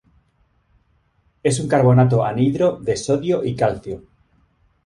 Es 1.43 1.59
un 1.59 1.67
carbonato 1.67 2.25
anhidro 2.25 2.79
de 2.81 2.97
sodio 2.97 3.43
y 3.45 3.55
calcio. 3.55 4.01